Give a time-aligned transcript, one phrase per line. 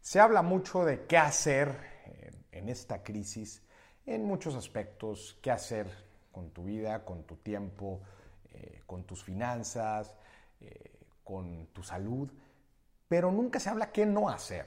[0.00, 1.90] Se habla mucho de qué hacer
[2.52, 3.62] en esta crisis,
[4.06, 5.88] en muchos aspectos, qué hacer
[6.32, 8.00] con tu vida, con tu tiempo,
[8.52, 10.16] eh, con tus finanzas,
[10.60, 12.30] eh, con tu salud,
[13.08, 14.66] pero nunca se habla qué no hacer.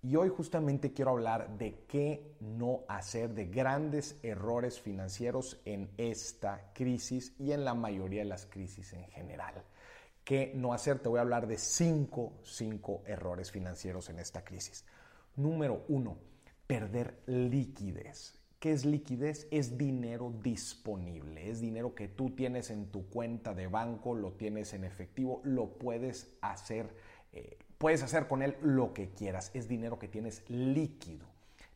[0.00, 6.72] Y hoy justamente quiero hablar de qué no hacer, de grandes errores financieros en esta
[6.72, 9.62] crisis y en la mayoría de las crisis en general
[10.24, 10.98] qué no hacer.
[10.98, 14.84] Te voy a hablar de cinco, cinco errores financieros en esta crisis.
[15.36, 16.18] Número uno,
[16.66, 18.38] perder liquidez.
[18.62, 19.48] ¿Qué es liquidez?
[19.50, 24.72] Es dinero disponible, es dinero que tú tienes en tu cuenta de banco, lo tienes
[24.72, 26.94] en efectivo, lo puedes hacer,
[27.32, 31.26] eh, puedes hacer con él lo que quieras, es dinero que tienes líquido.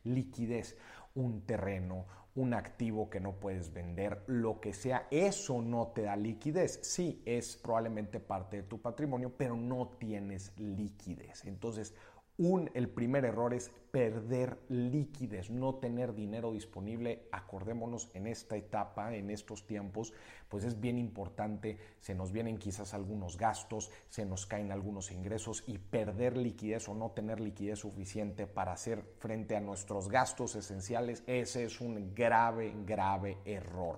[0.05, 0.77] Liquidez,
[1.17, 6.15] un terreno, un activo que no puedes vender, lo que sea, eso no te da
[6.15, 6.79] liquidez.
[6.83, 11.45] Sí, es probablemente parte de tu patrimonio, pero no tienes liquidez.
[11.45, 11.95] Entonces,
[12.37, 17.27] un, el primer error es perder liquidez, no tener dinero disponible.
[17.31, 20.13] Acordémonos en esta etapa, en estos tiempos,
[20.49, 25.63] pues es bien importante, se nos vienen quizás algunos gastos, se nos caen algunos ingresos
[25.65, 31.23] y perder liquidez o no tener liquidez suficiente para hacer frente a nuestros gastos esenciales,
[31.25, 33.97] ese es un grave, grave error.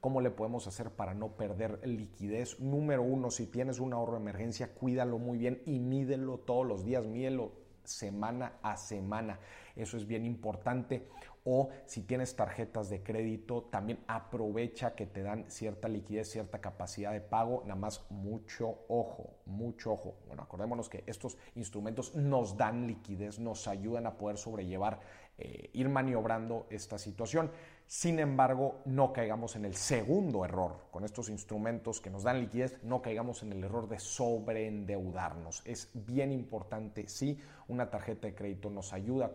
[0.00, 2.58] ¿Cómo le podemos hacer para no perder liquidez?
[2.58, 6.84] Número uno, si tienes un ahorro de emergencia, cuídalo muy bien y mídelo todos los
[6.84, 7.52] días, mídelo
[7.84, 9.38] semana a semana.
[9.76, 11.08] Eso es bien importante.
[11.44, 17.12] O si tienes tarjetas de crédito, también aprovecha que te dan cierta liquidez, cierta capacidad
[17.12, 17.62] de pago.
[17.62, 20.16] Nada más mucho ojo, mucho ojo.
[20.26, 25.00] Bueno, acordémonos que estos instrumentos nos dan liquidez, nos ayudan a poder sobrellevar,
[25.38, 27.50] eh, ir maniobrando esta situación.
[27.92, 30.86] Sin embargo, no caigamos en el segundo error.
[30.92, 35.60] Con estos instrumentos que nos dan liquidez, no caigamos en el error de sobreendeudarnos.
[35.64, 39.32] Es bien importante, sí, una tarjeta de crédito nos ayuda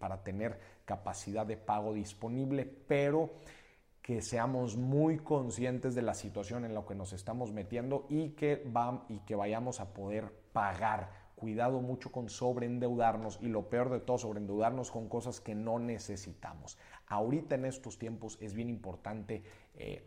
[0.00, 3.30] para tener capacidad de pago disponible, pero
[4.02, 8.68] que seamos muy conscientes de la situación en la que nos estamos metiendo y que,
[9.36, 15.08] vayamos a poder pagar cuidado mucho con sobreendeudarnos y lo peor de todo, sobreendeudarnos con
[15.08, 16.78] cosas que no necesitamos.
[17.08, 19.42] Ahorita en estos tiempos es bien importante
[19.74, 20.06] eh,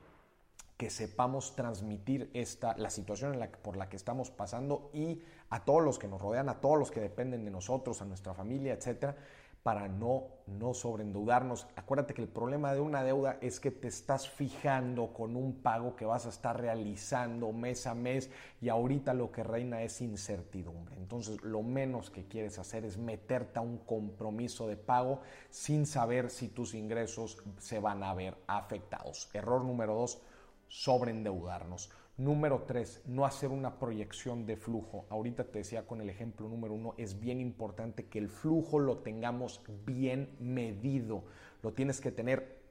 [0.77, 5.65] que sepamos transmitir esta, la situación en la, por la que estamos pasando y a
[5.65, 8.71] todos los que nos rodean, a todos los que dependen de nosotros, a nuestra familia,
[8.71, 9.17] etcétera,
[9.65, 11.65] para no, no sobreendeudarnos.
[11.75, 15.95] Acuérdate que el problema de una deuda es que te estás fijando con un pago
[15.95, 18.29] que vas a estar realizando mes a mes
[18.61, 20.97] y ahorita lo que reina es incertidumbre.
[20.97, 26.29] Entonces lo menos que quieres hacer es meterte a un compromiso de pago sin saber
[26.29, 29.31] si tus ingresos se van a ver afectados.
[29.33, 30.21] Error número dos,
[30.67, 31.89] sobreendeudarnos.
[32.17, 35.05] Número tres, no hacer una proyección de flujo.
[35.09, 38.99] Ahorita te decía con el ejemplo número uno, es bien importante que el flujo lo
[38.99, 41.25] tengamos bien medido.
[41.61, 42.64] Lo tienes que tener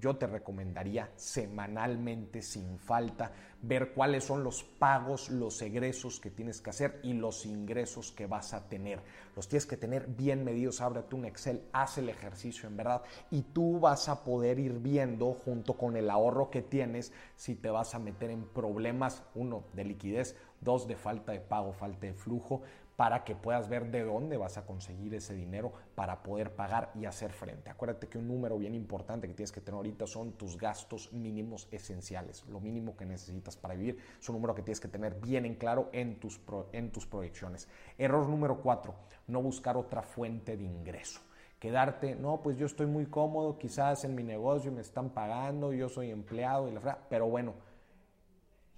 [0.00, 3.32] yo te recomendaría semanalmente, sin falta,
[3.62, 8.26] ver cuáles son los pagos, los egresos que tienes que hacer y los ingresos que
[8.26, 9.00] vas a tener.
[9.36, 10.80] Los tienes que tener bien medidos.
[10.80, 15.32] Ábrete un Excel, haz el ejercicio en verdad y tú vas a poder ir viendo
[15.32, 19.84] junto con el ahorro que tienes si te vas a meter en problemas, uno, de
[19.84, 22.62] liquidez, dos, de falta de pago, falta de flujo
[22.96, 27.06] para que puedas ver de dónde vas a conseguir ese dinero para poder pagar y
[27.06, 27.70] hacer frente.
[27.70, 31.68] Acuérdate que un número bien importante que tienes que tener ahorita son tus gastos mínimos
[31.70, 33.98] esenciales, lo mínimo que necesitas para vivir.
[34.20, 36.40] Es un número que tienes que tener bien en claro en tus,
[36.72, 37.68] en tus proyecciones.
[37.98, 38.94] Error número cuatro,
[39.26, 41.20] no buscar otra fuente de ingreso
[41.64, 45.88] quedarte, no, pues yo estoy muy cómodo, quizás en mi negocio me están pagando, yo
[45.88, 47.54] soy empleado y la verdad, pero bueno,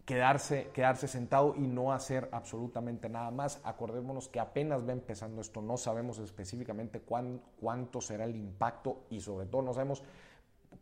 [0.07, 3.61] quedarse, quedarse sentado y no hacer absolutamente nada más.
[3.65, 9.47] Acordémonos que apenas va empezando esto, no sabemos específicamente cuánto será el impacto y sobre
[9.47, 10.03] todo no sabemos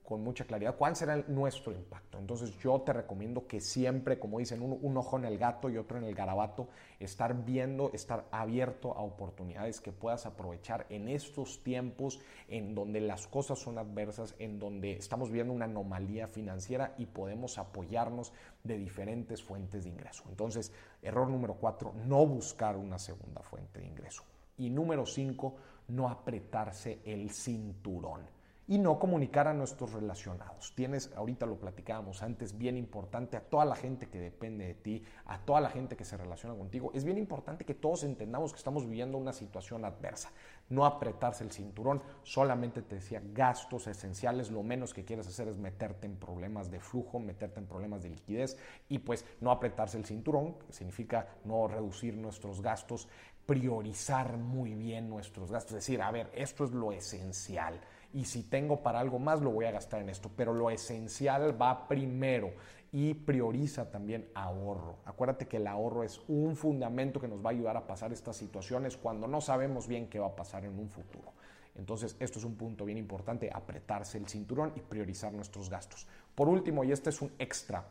[0.05, 2.19] con mucha claridad cuál será nuestro impacto.
[2.19, 5.97] Entonces yo te recomiendo que siempre, como dicen, un, ojo en el gato y otro
[5.97, 6.69] en el garabato,
[7.01, 13.27] estar viendo, estar abierto a oportunidades que puedas aprovechar en estos tiempos en donde las
[13.27, 19.43] cosas son adversas, en donde estamos viendo una anomalía financiera y podemos apoyarnos de diferentes
[19.43, 20.25] fuentes de ingreso.
[20.29, 20.71] Entonces,
[21.01, 24.23] error número cuatro, no buscar una segunda fuente de ingreso.
[24.59, 25.57] Y número cinco,
[25.89, 28.35] no apretarse el cinturón
[28.67, 30.73] y no comunicar a nuestros relacionados.
[30.75, 35.03] Tienes, ahorita lo platicábamos antes, bien importante a toda la gente que depende de ti,
[35.27, 38.59] a toda la gente que se relaciona contigo, es bien importante que todos entendamos que
[38.59, 40.31] estamos viviendo una situación adversa.
[40.71, 45.59] No apretarse el cinturón, solamente te decía gastos esenciales, lo menos que quieres hacer es
[45.59, 48.57] meterte en problemas de flujo, meterte en problemas de liquidez
[48.89, 53.09] y pues no apretarse el cinturón, significa no reducir nuestros gastos
[53.45, 57.79] priorizar muy bien nuestros gastos, es decir, a ver, esto es lo esencial
[58.15, 61.61] y si tengo para algo más lo voy a gastar en esto, pero lo esencial
[61.61, 62.53] va primero
[62.93, 64.99] y prioriza también ahorro.
[65.05, 68.37] Acuérdate que el ahorro es un fundamento que nos va a ayudar a pasar estas
[68.37, 71.33] situaciones cuando no sabemos bien qué va a pasar en un futuro.
[71.75, 76.07] Entonces, esto es un punto bien importante, apretarse el cinturón y priorizar nuestros gastos.
[76.37, 77.85] Por último, y este es un extra,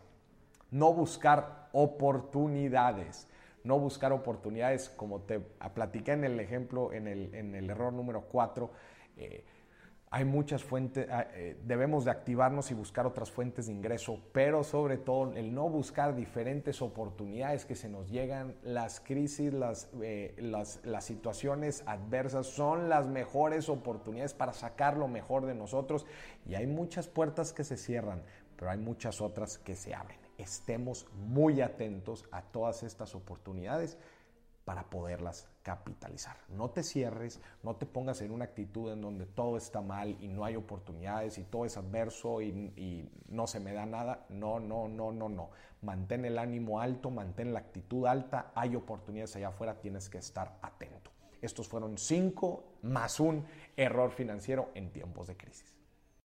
[0.71, 3.27] no buscar oportunidades.
[3.65, 8.25] No buscar oportunidades, como te platiqué en el ejemplo, en el, en el error número
[8.29, 8.69] 4,
[10.13, 14.63] hay muchas fuentes, ah, eh, debemos de activarnos y buscar otras fuentes de ingreso, pero
[14.63, 20.35] sobre todo el no buscar diferentes oportunidades que se nos llegan, las crisis, las, eh,
[20.37, 26.05] las, las situaciones adversas son las mejores oportunidades para sacar lo mejor de nosotros
[26.47, 28.21] y hay muchas puertas que se cierran,
[28.55, 30.19] pero hay muchas otras que se abren.
[30.37, 33.97] Estemos muy atentos a todas estas oportunidades
[34.65, 36.37] para poderlas capitalizar.
[36.49, 40.27] No te cierres, no te pongas en una actitud en donde todo está mal y
[40.27, 44.25] no hay oportunidades y todo es adverso y, no se me da nada.
[44.29, 45.49] No, no, no, no, no.
[45.81, 48.51] Mantén el ánimo alto, mantén la actitud alta.
[48.55, 51.11] Hay oportunidades allá afuera, tienes que estar atento.
[51.41, 53.45] Estos fueron cinco más un
[53.75, 55.82] error financiero en tiempos de crisis.